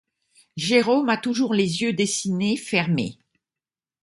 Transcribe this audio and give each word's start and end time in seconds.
Jérôme 0.57 1.09
a 1.09 1.17
toujours 1.17 1.53
les 1.53 1.83
yeux 1.83 1.93
dessinés 1.93 2.57
fermés. 2.57 3.19